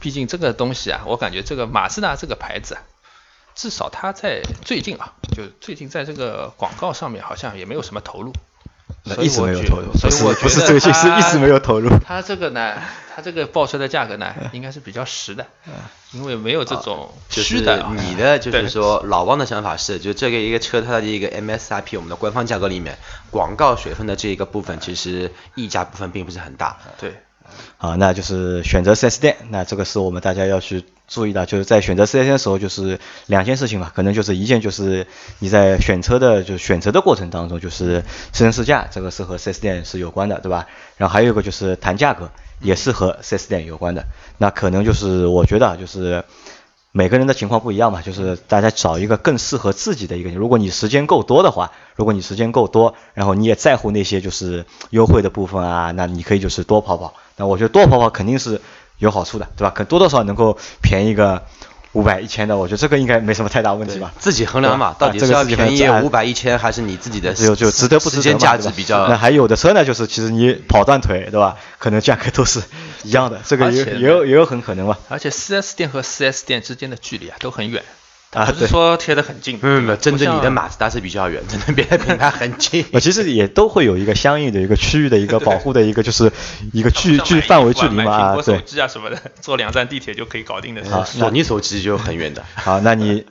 [0.00, 2.82] 毕竟这个东西啊，我感觉这个马自达这个牌子啊，
[3.54, 8.32] 至少它在最近啊，就最近在这个广告上面好像也没有什么投入。
[9.18, 11.90] 一直没有投入，所以我觉得不是最近是一直没有投入。
[12.04, 12.74] 它这个呢，
[13.14, 15.46] 它这个报出来的价格呢，应该是比较实的，
[16.12, 17.94] 因为没有这种就是虚的啊。
[17.96, 22.98] 你的就是说老汪的想法是，就这个一个车它的一个 MSRP 我们的官方价格里面，
[23.30, 26.76] 广告水分的这一个部分其实溢价部分并不是很大。
[26.98, 27.22] 对，
[27.76, 35.06] 好，那就是选择 4S 店，那这个是我们大家要去注意的，就是在选择 4S 店的时候，就是两件事情嘛，可能就是一件就是
[35.38, 40.66] 你在选车的就选择的过程当中，就是试乘试驾，这个是和 4S 店是有关的，对吧？
[40.96, 42.30] 然后还有一个就是谈价格，
[42.60, 44.04] 也是和 4S 店有关的。
[44.38, 46.24] 那可能就是我觉得啊就是。
[46.98, 50.30] 每个人的情况不一样嘛，就是大家找一个更适合自己的一个。
[50.30, 57.14] 如果你时间够多的话，如果你时间够多，然后你也在乎那些就是优惠的部分啊，那你可以就是多跑跑。
[57.36, 58.60] 那我觉得多跑跑肯定是
[58.98, 59.70] 有好处的，对吧？
[59.72, 61.44] 可多多少能够便宜个
[61.92, 64.12] 五百、一千的，我觉得这个应该没什么太大问题吧。
[64.18, 71.56] 自己衡量嘛，到底是要便宜五百、一千，还是你自己的就就值得不值间价值比较那还有的车呢，就是其实你跑断腿，对吧？
[71.78, 72.60] 可能价格都是
[73.04, 74.98] 一样的，这个也也有也有很可能吧。
[75.08, 77.82] 而且 4S 店和 4S 店之间的距离啊都很远，
[78.32, 79.58] 啊不是说贴得很近。
[79.62, 82.84] 嗯，没有针对你的马自达是比较远，针对别的 品牌很近。
[82.92, 86.30] 我，其实也都会有一个相应的一个区域的一个保护的一个，就是
[86.72, 88.56] 一个距距范围距离嘛，啊，苹果手。
[88.58, 90.90] 机啊什么的，坐两站地铁就可以搞定的事。
[90.90, 92.44] 好索尼手机就很远的。
[92.54, 93.24] 好，那你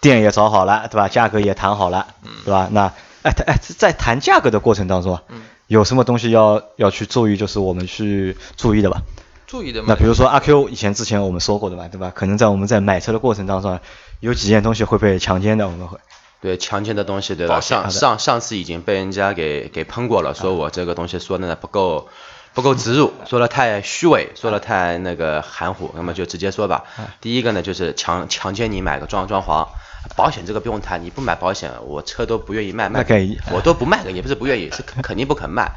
[0.00, 1.08] 店也找好了，对吧？
[1.08, 2.06] 价格也谈好了，
[2.44, 2.68] 对吧？
[2.70, 9.02] 那哎，谈哎，在谈价格的过程当中嗯，有什么东西要要去注意，就是我们去注意的吧？
[9.46, 9.86] 注意的嘛。
[9.88, 12.12] 那比如说阿 Q 以前之前我们说过的嘛，对吧？
[12.14, 13.80] 可能在我们在买车的过程当中啊，
[14.24, 15.98] 有几件东西会被强奸的，我们会
[16.40, 17.60] 对强奸的东西，对吧？
[17.60, 22.08] 上上上次已经被人家给给喷过了，说我这个东西说的呢不够
[22.54, 26.84] 不够植入，说的太虚伪，说的太那个含糊，那么就直接说吧。
[27.20, 29.68] 第一个呢就是强强奸你买个装装潢，
[30.16, 33.04] 保险这个不用谈，你不买保险，我车都不愿意卖，卖
[33.52, 35.70] 我都不卖给你，不是不愿意，是肯肯定不肯卖，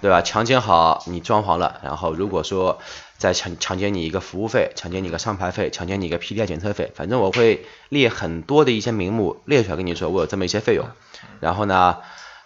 [0.00, 0.22] 对吧？
[0.22, 2.78] 强奸好你装潢了，然后如果说
[3.18, 10.86] 再强强奸你一个服务费，强奸你一个上牌费，强奸你一个 PDI 检测费，反正我会列很多的一些名目列出来跟你说，我有这么一些费用。
[11.40, 11.98] 然后呢，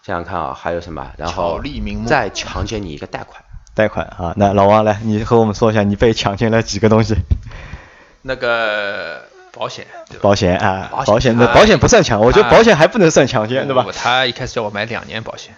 [0.03, 1.13] 想想看啊，还有什么？
[1.17, 1.61] 然后
[2.07, 3.43] 再强奸你一个贷款。
[3.75, 4.35] 贷款啊。
[4.37, 7.17] 那老王来，你和我们说一下你被强奸了几个东西？
[8.23, 10.19] 那个保险，对？
[10.19, 13.87] 保险啊，保险保险的啊保险不算强，我觉得啊保险还不能算强奸，对吧？
[13.93, 15.55] 他一开始叫我买两年保险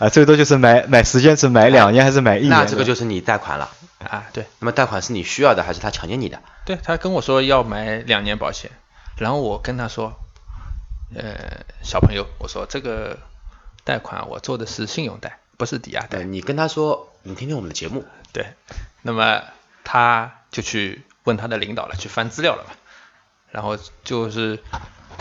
[0.00, 2.50] 啊，最多就是买买时间是买两年还是买一年？
[2.50, 3.70] 那这个就是你贷款了。
[3.98, 6.40] 啊，对那么贷款是你需要的，还是他强奸你的？
[6.64, 8.70] 对，他跟我说要买两年保险，
[9.18, 10.14] 然后我跟他说，
[11.14, 13.18] 呃，小朋友，我说这个
[13.84, 18.54] 贷款我做的是信用贷，不是抵押贷，，你跟他说，你听听我们的节目，对，
[19.02, 19.42] 那么
[19.84, 22.70] 他就去问他的领导了，去翻资料了嘛，
[23.50, 24.60] 然后就是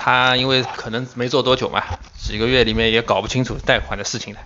[0.02, 1.84] 他因为可能没做多久嘛，
[2.18, 4.40] 几个月里面也搞不清楚贷款的事情了，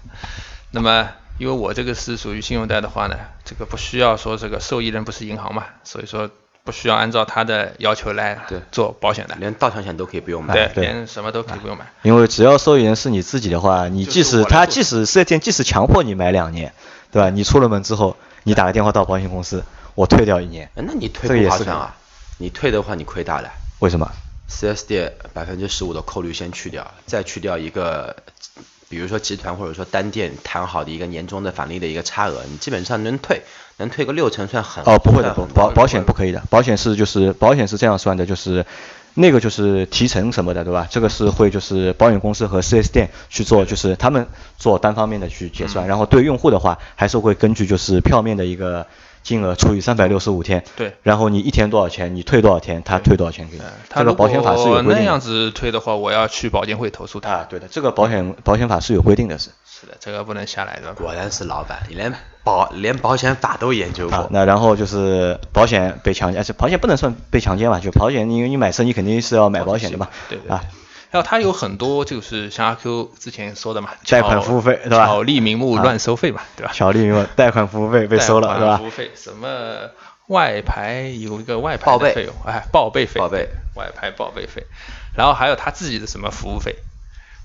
[0.71, 6.27] 那么因为我这个是属于信用贷的话呢，这个不需要说这个受益人不是银行嘛，所以说
[6.63, 8.39] 不需要按照他的要求来
[8.71, 10.53] 做保险的，连盗抢险都可以不用买。
[10.55, 11.85] 对，对连什么都可以不用买。
[12.01, 16.73] 因为只要受益人是你自己的话，你即使他即使四 S 店即使强迫你买两年，
[17.11, 17.29] 对吧？
[17.29, 19.63] 你出了门之后，你打个电话到保险公司，
[19.93, 21.95] 我退掉一年，哎那你退不划算啊？
[22.39, 23.49] 你退的话，你亏大了。
[23.79, 24.09] 为什么？
[24.53, 28.15] 4S 店百分之十五的扣率先去掉，再去掉一个，
[28.87, 33.41] 比如说集团或者说单店谈好的一个年终的返利的一个差额，你基本上能退，
[33.77, 38.65] 能退个六成算很哦，不会的，不保保险不可以的，保险是就是保险是这样算的，就是
[39.15, 40.87] 那个就是提成什么的，对吧？
[40.89, 48.85] 这个是会就是保险公司和 4S 店去做，就是他们做单方面的去结嗯算，然后对用户的话还是会根据就是票面的一个
[49.23, 53.63] 金额除以三百六十五天，对然后你一天多少钱，你退多少钱，他退多少钱给你
[53.95, 55.19] 这个保险法是有果那样规定的。
[55.19, 57.31] 子退的话，我要去保监会投诉他。
[57.31, 59.49] 啊，对的，这个保险保险法是有规定的是。
[59.65, 60.93] 是的，这个不能下来的。
[60.93, 64.17] 果然是老板，你连保连保险法都研究过，。
[64.17, 70.51] 啊那然后就是保险被强奸，而且保险不能算被强奸吧，就保险，因为你买车你肯定是要买保险的嘛，对对对。
[70.51, 70.63] 啊，
[71.13, 76.73] 然后它有很多就是像阿 Q 之前说的嘛，贷款服务费对吧巧立名目乱收费嘛，对吧？
[76.73, 78.85] 小利用贷款服务费被收了对吧服？
[78.85, 79.91] 务费什么
[80.29, 84.65] 外牌有一个外牌报备的费用，哎，报备费，报备外牌报备费，
[85.13, 86.77] 然后还有他自己的什么服务费，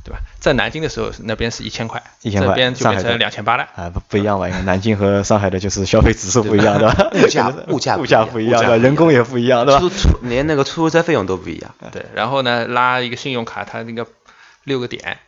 [0.08, 0.20] 对吧？
[0.40, 3.68] 在南京的时候那边是一千块，1000块这边就变成两千八了。
[3.76, 4.48] 啊，不不一样吧？
[4.48, 7.10] 因为南京和上海的就是消费指数不一样，对吧？
[7.12, 9.80] 物价物价物价不一样，人工也不一样，对吧？
[9.80, 11.74] 出出连那个出租车费用都不一样。
[11.92, 14.06] 对，然后呢，拉一个信用卡，它那个
[14.64, 15.18] 六个点，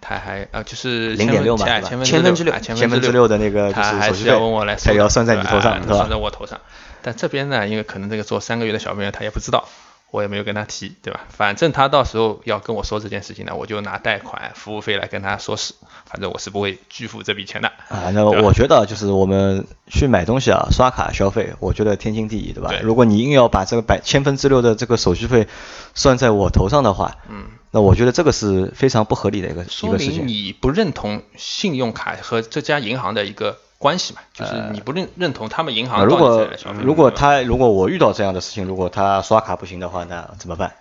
[0.00, 6.16] 他还啊就是零点六嘛千分之六啊千千分之六的那个就他是手续还是要问费我来收的，它也要算在你头上，算在？
[6.16, 6.60] 我头上。
[7.00, 9.68] 但这边呢，因为可能这个做三个月的小朋友他也不知道，
[10.10, 11.20] 我也没有跟他提，对吧？
[11.28, 15.74] 反正他到时候要跟我说这件事情呢，我就拿贷款服务费来跟他说事，
[16.06, 17.68] 反正我是不会拒付这笔钱的。
[17.88, 22.70] 啊，那我觉得就是我们去买东西啊，刷卡消费，我觉得天经地义，对吧？
[22.70, 25.46] 对如果你硬要把这个百千分之六的这个手续费
[25.94, 30.24] 算在我头上的话，嗯，那我觉得这个是非常不合理的一个一说个事情。
[30.24, 36.48] 明你不认同信用卡和这家银行的一个关系嘛，就是你不认认同他们银啊行如果。
[36.82, 40.74] 如果他如果我遇到这样的事情，如果他刷卡不行的话，那怎么办？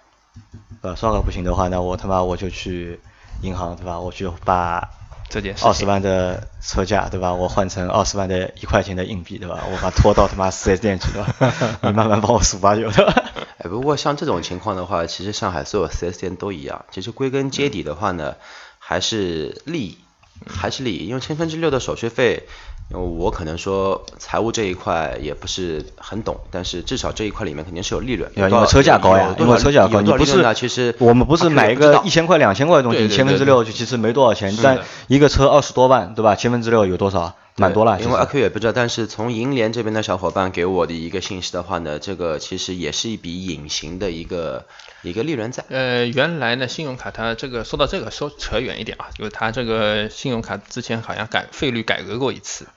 [0.81, 2.99] 呃，刷卡不行的话，那我他妈我就去
[3.41, 3.99] 银行，对吧？
[3.99, 4.89] 我去把
[5.29, 7.33] 这件事二十万的车价，对吧？
[7.33, 9.63] 我换成二十万的一块钱的硬币，对吧？
[9.69, 11.36] 我把它拖到他妈四 S 店去，对吧？
[11.83, 13.12] 你慢慢帮我数吧，有的。
[13.60, 16.86] 哎，不过像这种情况的话，其实上海所有四 S 店都一样。
[16.91, 18.36] 其实归根结底的话呢，
[18.79, 19.97] 还是利益，
[20.45, 21.08] 还是利益。
[21.08, 22.43] 因为千分之六的手续费，
[22.91, 28.32] 我可能说财务这一块也不是很懂，但是至少这一块里面肯定是有利润。
[28.36, 36.36] 因为车价高呀因为车价高，你不是我们不是买一个一千块、两千块的东西，千分之六就其实没多少钱，但一个车二十多万，对吧？
[36.36, 37.36] 千分之六有多少？
[37.60, 44.67] 蛮多了，因为阿 Q 也不知道，但是从银联这边的小伙伴给我的一个信息的话呢，这个其实也是一笔隐形的一个
[45.02, 45.63] 一个利润在。
[45.70, 52.67] 呃，原来呢，信用卡它这个说到这个说扯远一点啊，就是它这个信用卡之前好像改费率改革过一次，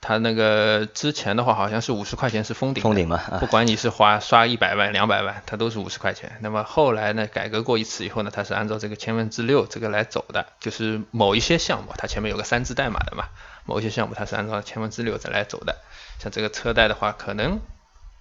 [0.00, 6.36] 它那个之前的话好像是五十块钱是封顶，封顶嘛啊不管你是花刷一百万、两百万，它都是五十块钱。
[6.40, 13.26] 那么后来呢，改革过一次以后呢，它是按照这个千分之六这个来走的，就是某一些项目它前面有个三字代码的嘛，
[13.66, 15.76] 某些项目它是按照千分之六再来走的。
[16.18, 17.60] 像这个车贷的话，可能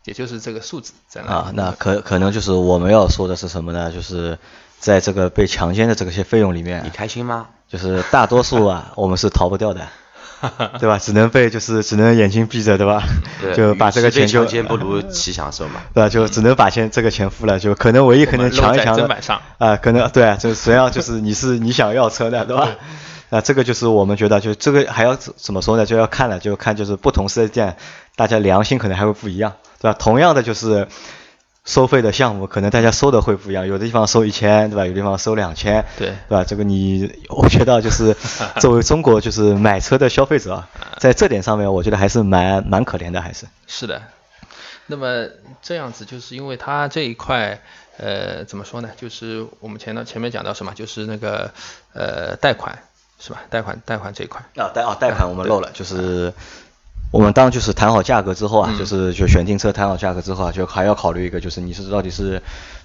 [0.04, 3.92] 也就是这个数字在那啊，那可可能就是我们要说的是什么呢？
[3.92, 4.38] 就是
[4.80, 7.48] 在这个被强奸的这些费用里面你，开心吗？
[7.68, 9.88] 就是大多数啊， 我们是逃不掉的，
[10.80, 11.00] 对吧？
[11.00, 13.02] 只能被就是只能眼睛闭着，对吧？
[13.42, 15.82] 对，就把这个钱就强奸不如其享受嘛。
[15.96, 16.10] 对吧？
[16.10, 22.76] 就只能把钱这个钱付了，就可能唯一可能强一强的我们露在砧板上啊，可能对啊，就实际上就是你是你想要车的，对吧？
[23.36, 25.86] 啊，这个就是我们觉得，就这个还要怎怎么说呢？
[25.86, 27.76] 就要看了，就看就是不同四 S 店，
[28.16, 29.98] 大家良心可能还会不一样，对吧？
[30.00, 30.88] 同样的就是
[31.66, 34.86] 收费的项目，可能大家收的会不一样，有的地方收一千，对吧？
[34.86, 36.44] 有的地方收两千，对对吧？
[36.44, 38.16] 这个你，我觉得就是
[38.62, 40.64] 作为中国就是买车的消费者，
[41.00, 43.48] 在这点上面，我觉得还是蛮蛮可怜的，还是。
[43.68, 44.02] 是的，
[44.86, 45.28] 那么
[45.62, 47.60] 这样子就是因为它这一块，
[47.98, 48.92] 呃，怎么说呢？
[48.96, 51.52] 就是我们前头前面讲到什么，就是那个
[51.94, 52.78] 呃贷款
[53.20, 53.42] 是吧？
[53.50, 56.34] 贷款贷款这一块，啊，贷啊贷款我们漏了，就是
[57.12, 62.42] 我们当就是谈好价格之后啊，就是就选定车谈好价格之后啊，就还要考虑一个，就是你是到底是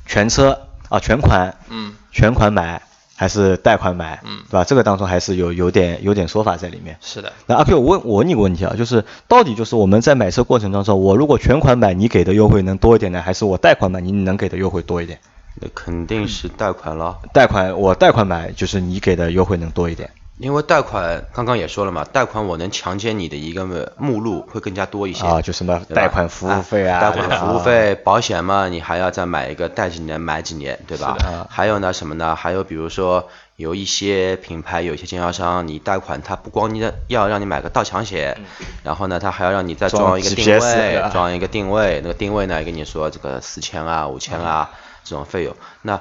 [0.06, 2.80] 全车啊全款，嗯，全款买
[3.16, 4.64] 还是贷款买，嗯对吧？
[4.64, 6.96] 这个当中还是有有点有点说法在里面。
[7.00, 15.18] 是的，那阿 Q，我问我问你个问题啊，就是到底就是我们在买车过程当中，我如果全款买，你给的优惠能多一点呢，还是我贷款买，你能给的优惠多一点？
[15.60, 20.08] 那肯定是贷款了，贷款我贷款买，就是你给的优惠能多一点。
[20.40, 31.14] 因为贷款刚刚也说了嘛，贷款我能强奸你的一个目录会更加多一些啊就什么贷款服务费啊贷款服务费、保险嘛，你还要再买一个贷几年买几年，对吧？
[31.24, 31.46] 啊？
[31.50, 32.35] 还有呢什么呢？
[32.35, 38.40] 还有比如说有一些品牌、有一些经销商，你贷款他不光你的要让你买个盗抢险，
[38.83, 44.70] 然后呢他还要让你再装装一个定位，装一个定位，那个定位呢跟你说这个四千啊、五千啊
[45.05, 46.00] 这种费用，那。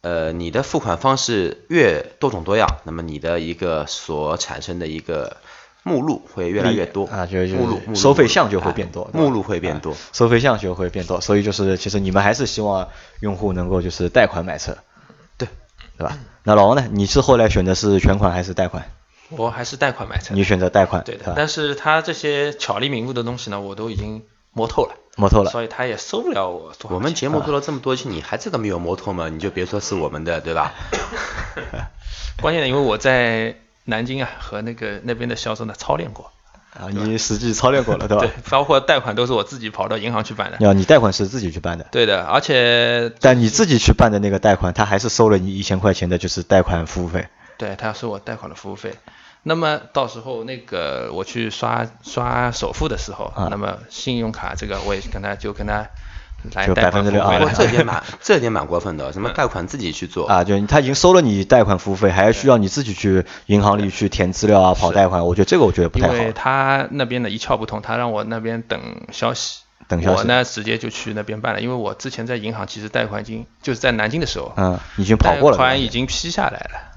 [0.00, 5.38] 呃，你的付款方式越多种多样，那么你的一个所产生的一个
[5.82, 9.96] 目录会越来越多啊就是目录收费项就会变多目录会变多。
[10.12, 12.88] 收费项就会变多，所以就是其实你们还是希望
[13.20, 14.76] 用户能够就是贷款买车，
[15.36, 15.48] 对，
[15.96, 16.18] 对吧？
[16.44, 16.88] 那老王呢？
[16.90, 18.90] 你是后来选的是全款还是贷款？
[19.30, 20.34] 我还是贷款买车。
[20.34, 25.50] 你选择贷款，对的，但是他这些巧立名目的东西呢，我都已经摸透了，摸透了。
[25.50, 29.28] 所以他也收不了我我们节目做了这么多期，你还这个没有摩托吗？
[29.28, 30.72] 你就别说是我们的，对吧？
[32.40, 36.30] 关键的，因为我在南京啊和那个那边的销售呢操练过，
[36.78, 38.24] 啊，你实际操练过了，对吧？
[38.24, 40.68] 对，包括贷款都是我自己跑到银行去办的。
[40.68, 47.26] 啊你贷款是自己去办的，对的，而且但你自己去办的那个贷款，他还是收了你一千块钱的，就是贷款服务费。
[47.56, 48.94] 对他要收我贷款的服务费。
[49.42, 53.48] 那么到时候那个我去刷刷首付的时候，啊。
[53.50, 55.86] 那么信用卡这个我也跟他就跟他
[56.54, 57.66] 来就贷款服务6%啊不过费了。
[57.66, 60.28] 这点蛮 这点蛮过分的，什么贷款自己去做。
[60.28, 66.32] 啊，就他已经收了你贷款服务费，还需要你自己去银行里去填资料啊、跑贷款，我觉得这个我觉得不因为太好。
[66.32, 68.80] 他那边的一窍不通，他让我那边等
[69.10, 70.18] 消息，等消息。
[70.18, 75.56] 我呢直接就去那边办了，因为我之前在银行其实贷款已经就是在南京的时候，嗯，已经跑过了。
[75.56, 76.87] 贷款已经批下来了，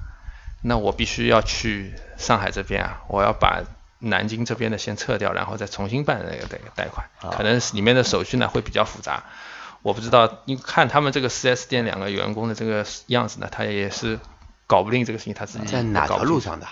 [0.62, 3.64] 那我必须要去上海这边啊，我要把
[4.00, 9.24] 南京这边的先撤掉，然后再重新办那个贷贷款，啊可能里面的手续呢会比较复杂。
[9.84, 14.20] 我不知道，你看他们这个 4S 店两个员工的这个样子呢，他也是
[14.68, 16.40] 搞不定这个事情，他自己在哪搞不定条路？
[16.40, 16.68] 上的？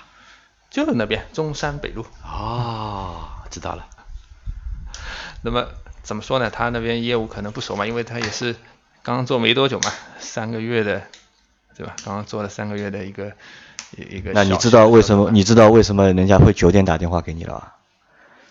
[0.70, 2.06] 就那边中山北路。
[2.24, 3.88] 哦，知道了。
[5.42, 5.68] 那么
[6.04, 6.52] 怎么说呢？
[6.52, 8.56] 他那边业务可能不熟嘛，因为他也是
[9.02, 11.02] 刚刚做没多久嘛，三个月的，
[11.76, 11.96] 对吧？
[12.06, 13.32] 刚刚做了三个月的一个
[13.98, 14.32] 一一个。
[14.34, 15.30] 那你知道为什么？
[15.32, 17.76] 你知道为什么人家会九点打电话给你了吧？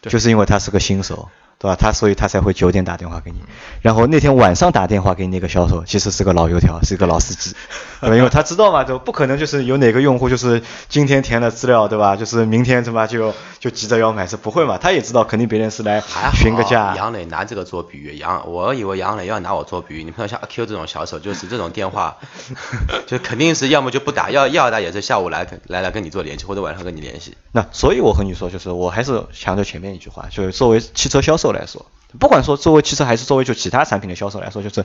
[0.01, 1.29] 就是因为他是个新手，
[1.59, 1.77] 对吧？
[1.77, 3.39] 他所以他才会九点打电话给你。
[3.83, 7.55] 然后那天晚上打电话给你那个销售，其实是个老油条，是一个老司机，
[8.01, 8.17] 对吧？
[8.17, 12.17] 因为他知道嘛，就不可能就是有哪个用户就是今天填了资料，对吧？
[12.17, 14.79] 就是明天怎么就就急着要买，是不会嘛？
[14.79, 22.17] 他也知道肯定别人是来还询个价，杨磊拿这个做比喻，杨我以为杨磊要拿我做比喻，你碰到像阿 Q 这种销售，就是这种电话，
[23.07, 27.37] 就肯定是要么就不打，要要打也是下午来来来跟你做联系，或者晚上跟你联系。
[27.53, 31.87] 那所以我和你说，就是我还是强调前面一句话，就是作为汽车销售来说，
[32.19, 34.85] 不管说作为汽车还是作为就其他产品的销售来说，就是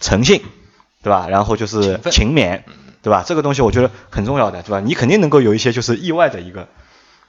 [0.00, 0.42] 诚信，
[1.02, 1.26] 对吧？
[1.28, 2.62] 然后就是勤勉，
[3.02, 3.24] 对吧？
[3.26, 4.80] 这个东西我觉得很重要的，对吧？
[4.80, 6.68] 你肯定能够有一些就是意外的一个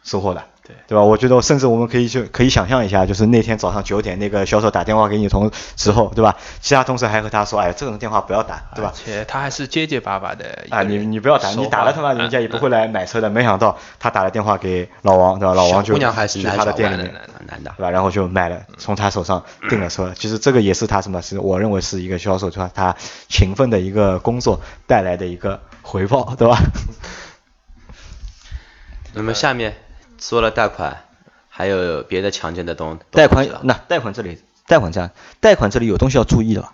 [0.04, 0.46] 收获的，
[0.88, 1.04] 对对吧？
[1.04, 6.36] 我觉得甚至我们可以就可以想象一下，就是那天早上九点那个销售打电话给你同时候，对吧？
[6.60, 8.98] 其他同事还和他说，哎，这种电话不要打，对吧而？
[8.98, 13.30] 且他还是结结巴巴的啊，你你不要打，你打了他妈人家也不会来买车的。
[13.30, 15.54] 没想到他打了电话给老王，对吧？
[15.54, 17.72] 老王就姑娘还是他的店里面，的，男的。
[17.78, 17.90] 对吧？
[17.90, 20.14] 然后就买了，从他手上订了车。
[20.18, 21.22] 其实这个也是他什么？
[21.22, 22.96] 是我认为是一个销售，他他
[23.30, 26.58] 勤奋的一个工作带来的一个回报，对吧？
[29.14, 29.76] 那么下面
[30.22, 31.04] 说了贷款，
[31.50, 35.10] 还有别的常见的东贷款那贷款这里，贷款这样，
[35.42, 36.74] 贷款这里有东西要注意的吧？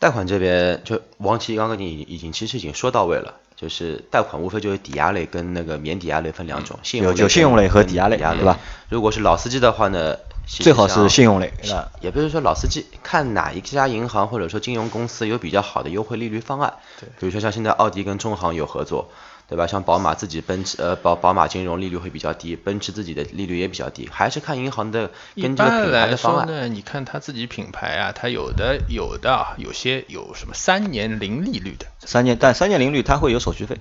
[0.00, 8.58] 贷款这边就王琦刚刚你已经其实已经说到位了，就是贷款无非就是抵押类跟那个免抵押类分两种，信用类有有信用类和抵押类对吧？
[8.88, 11.90] 如果是老司机的话呢，最好是信用类，对吧？
[12.00, 16.74] 也不是说老司机，看哪一家银行或者说金融公司有比较好的优惠利率方案。
[17.00, 19.10] 对比如说像现在奥迪跟中行有合作，
[19.48, 19.66] 对吧？
[19.66, 26.46] 像宝马自己奔驰呃宝宝马金融利率会比较低，奔驰自己的利率也比较低，还是看银行的一跟这个品牌来的方案。
[26.46, 33.78] 说呢，你看他自己品牌啊，它有的有的啊，有些有什么三年零利率的，三年，但三年零率它会有手续费，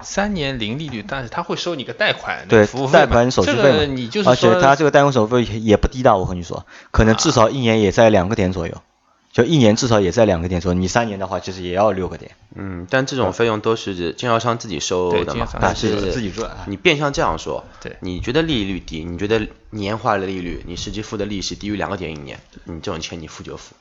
[0.00, 3.78] 三年零利率，但是他会收你个贷款对服务，费贷款手续费嘛。
[3.78, 8.74] 个你就是而且说它这个贷款手续费也不低的，我和你说，可能至少一年也在两个点左右，
[9.32, 10.78] 就一年至少也在两个点左右。
[10.78, 12.32] 你三年的话，其实也要六个点。
[12.54, 23.74] 嗯，但这种费用都是经销商自己收的嘛经销，商但是自己赚啊你变相这样说，对你觉得利率低，你觉得年化的利率，你实际付的利息低于两个点一年，你这种钱你付就付，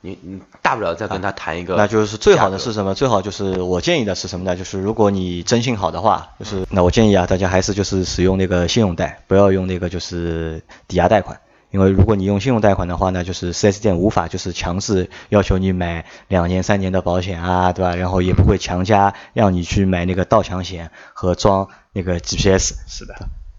[0.00, 2.92] 你你大不了再跟他谈一个、那就是最好的是什么？
[2.92, 4.56] 最好就是我建议的是什么呢？
[4.56, 11.38] 就是如果你征信好的话，就是那我建议啊，大家还是就是使用那个信用贷，不要用那个就是抵押贷款。
[11.70, 17.94] 因为如果你用信用贷款的话呢，就是 4S 店无法就是强制要求你买两年、三年的保险啊，对吧？
[17.96, 22.74] 然后也不会强加让你去买那个盗抢险和装那个 GPS。
[22.86, 23.14] 是的，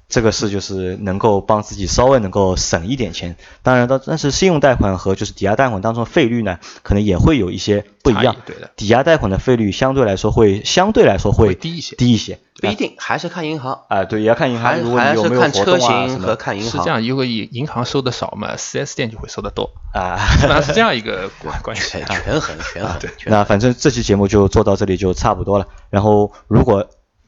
[0.09, 3.35] 这个是就是能够帮自己稍微能够省一点钱。
[3.61, 8.35] 当然的，但是信用贷款和就是抵押贷款当中费率呢，可能也会有一些不一样。
[8.45, 12.39] 对的抵押贷款的费率相对来说会相对来说会会低一些低一些。
[12.59, 16.71] 不一定，还是看银行，啊，对，也要看银行，还如果你有没有还是看车活动啊什型么和看银行。
[16.71, 20.17] 是这样，如果银银行收的少嘛，4S 店就会收的多，啊。
[20.39, 22.03] 基本上是这样一个关关系权。
[22.07, 25.67] 衡权衡，权衡那反正这期节目就做到这里就差不多了。
[25.91, 26.87] 然后如果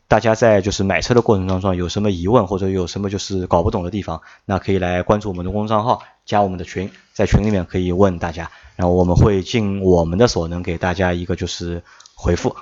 [0.10, 11.84] 大家在就是买车的过程当中有什么疑问或者有什么就是搞不懂的地方，那可以来关注我们的公众账号，加我们的群，在群里面可以问大家，然后我们会尽我们的所能给大家一个就是
[12.16, 12.56] 回复，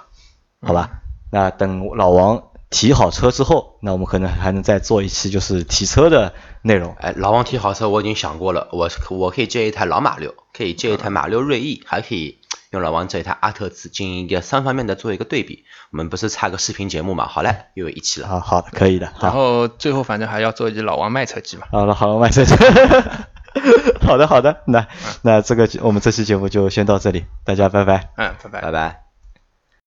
[0.61, 0.89] 好吧？
[1.31, 6.33] 那等老王提好车之后，那我们可能还能再做一期就是提车的
[6.63, 6.93] 内容。
[6.99, 12.39] 哎，老王提好车我已经想过了，我我可以借一台老马六，可以借一台马六锐意，还可以
[12.71, 15.65] 用老王这一台阿特兹进行一个三方面的做一个对比。
[15.91, 17.27] 我们不是差个视频节目嘛？
[17.27, 18.27] 好嘞，又有一期了。
[18.27, 19.11] 好好的，可以的。
[19.21, 21.67] 然，后最后反正还要做一只老王卖车机嘛。
[21.71, 22.53] 好了，好了，卖车机！
[24.05, 24.87] 好的，好的，那
[25.21, 28.09] 那这个我们这期节目就先到这里，大家拜拜。
[28.17, 28.71] 嗯，拜拜拜。
[28.71, 29.06] 拜。